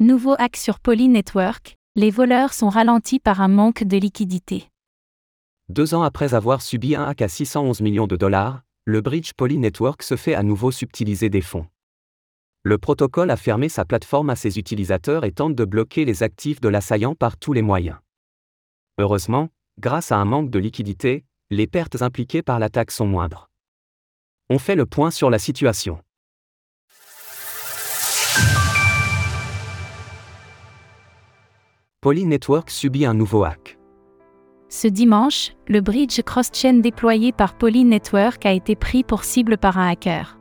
[0.00, 4.68] Nouveau hack sur Poly Network, les voleurs sont ralentis par un manque de liquidité.
[5.68, 9.58] Deux ans après avoir subi un hack à 611 millions de dollars, le bridge Poly
[9.58, 11.66] Network se fait à nouveau subtiliser des fonds.
[12.62, 16.60] Le protocole a fermé sa plateforme à ses utilisateurs et tente de bloquer les actifs
[16.60, 17.98] de l'assaillant par tous les moyens.
[18.98, 19.48] Heureusement,
[19.80, 23.50] grâce à un manque de liquidité, les pertes impliquées par l'attaque sont moindres.
[24.48, 26.00] On fait le point sur la situation.
[32.08, 33.78] Poly Network subit un nouveau hack.
[34.70, 39.76] Ce dimanche, le bridge cross-chain déployé par Poly Network a été pris pour cible par
[39.76, 40.38] un hacker.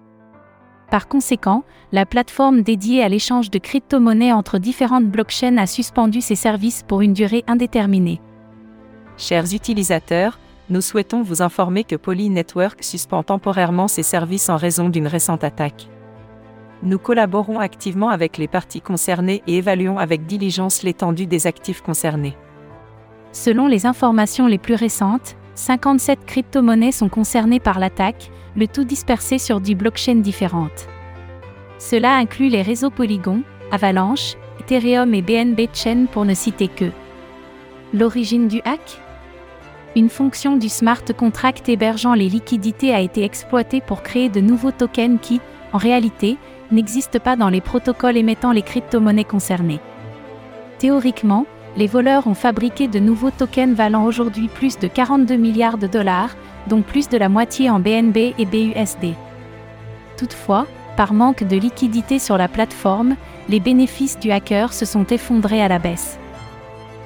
[0.90, 6.36] Par conséquent, la plateforme dédiée à l'échange de crypto-monnaies entre différentes blockchains a suspendu ses
[6.36, 8.22] services pour une durée indéterminée.
[9.18, 14.88] Chers utilisateurs, nous souhaitons vous informer que Poly Network suspend temporairement ses services en raison
[14.88, 15.90] d'une récente attaque.
[16.84, 22.38] Nous collaborons activement avec les parties concernées et évaluons avec diligence l'étendue des actifs concernés.
[23.32, 29.40] Selon les informations les plus récentes, 57 crypto-monnaies sont concernées par l'attaque, le tout dispersé
[29.40, 30.88] sur 10 blockchains différentes.
[31.80, 33.42] Cela inclut les réseaux Polygon,
[33.72, 36.92] Avalanche, Ethereum et BNB Chain pour ne citer que.
[37.94, 39.02] L'origine du hack?
[39.96, 44.72] Une fonction du smart contract hébergeant les liquidités a été exploitée pour créer de nouveaux
[44.72, 45.42] tokens qui,
[45.74, 46.38] en réalité,
[46.72, 49.80] n'existe pas dans les protocoles émettant les crypto-monnaies concernées.
[50.80, 55.88] Théoriquement, les voleurs ont fabriqué de nouveaux tokens valant aujourd'hui plus de 42 milliards de
[55.88, 56.36] dollars,
[56.68, 59.14] dont plus de la moitié en BNB et BUSD.
[60.18, 60.66] Toutefois,
[60.96, 63.16] par manque de liquidité sur la plateforme,
[63.50, 66.18] les bénéfices du hacker se sont effondrés à la baisse.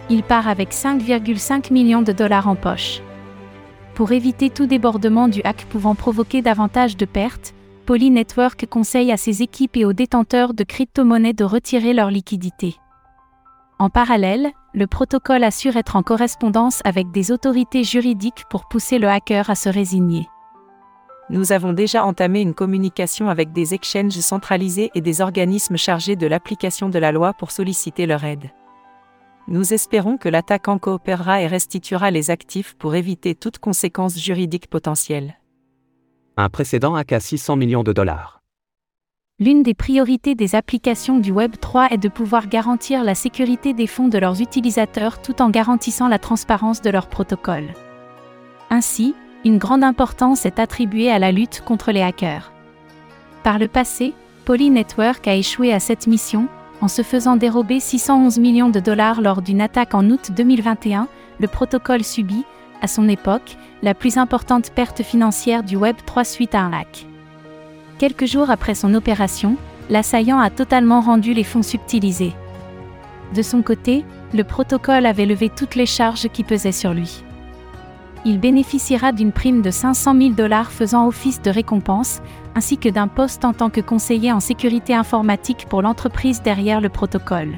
[0.10, 3.02] Il part avec 5,5 millions de dollars en poche.
[3.94, 7.54] Pour éviter tout débordement du hack pouvant provoquer davantage de pertes,
[7.92, 12.78] Poly Network conseille à ses équipes et aux détenteurs de crypto-monnaies de retirer leur liquidité.
[13.80, 19.10] En parallèle, le protocole assure être en correspondance avec des autorités juridiques pour pousser le
[19.10, 20.30] hacker à se résigner.
[21.30, 26.28] Nous avons déjà entamé une communication avec des exchanges centralisés et des organismes chargés de
[26.28, 28.52] l'application de la loi pour solliciter leur aide.
[29.50, 35.36] Nous espérons que l'attaquant coopérera et restituera les actifs pour éviter toute conséquence juridique potentielle
[36.38, 38.42] un précédent hack à 600 millions de dollars.
[39.40, 43.88] L'une des priorités des applications du Web 3 est de pouvoir garantir la sécurité des
[43.88, 47.74] fonds de leurs utilisateurs tout en garantissant la transparence de leur protocole.
[48.70, 52.52] Ainsi, une grande importance est attribuée à la lutte contre les hackers.
[53.44, 54.14] Par le passé,
[54.46, 56.48] Poly Network a échoué à cette mission,
[56.80, 61.08] en se faisant dérober 611 millions de dollars lors d'une attaque en août 2021,
[61.40, 62.46] le protocole subit,
[62.82, 67.06] à son époque, la plus importante perte financière du Web 3 suite à un hack.
[67.98, 69.58] Quelques jours après son opération,
[69.90, 72.34] l'assaillant a totalement rendu les fonds subtilisés.
[73.36, 74.04] De son côté,
[74.34, 77.24] le protocole avait levé toutes les charges qui pesaient sur lui.
[78.24, 82.22] Il bénéficiera d'une prime de 500 000 dollars faisant office de récompense,
[82.56, 86.90] ainsi que d'un poste en tant que conseiller en sécurité informatique pour l'entreprise derrière le
[86.90, 87.58] protocole.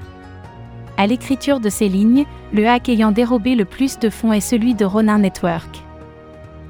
[0.97, 4.75] À l'écriture de ces lignes, le hack ayant dérobé le plus de fonds est celui
[4.75, 5.81] de Ronin Network.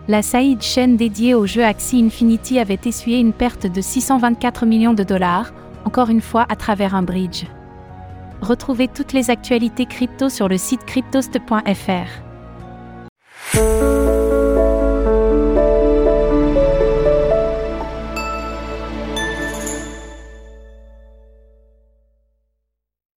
[0.07, 4.93] La Saïd chaîne dédiée au jeu Axie Infinity avait essuyé une perte de 624 millions
[4.93, 5.53] de dollars,
[5.85, 7.45] encore une fois à travers un bridge.
[8.41, 12.23] Retrouvez toutes les actualités crypto sur le site cryptost.fr.